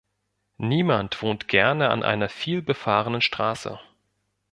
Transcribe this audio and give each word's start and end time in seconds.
Niemand 0.57 1.21
wohnt 1.21 1.47
gerne 1.47 1.91
an 1.91 2.01
einer 2.01 2.27
vielbefahrenen 2.27 3.21
Straße. 3.21 3.79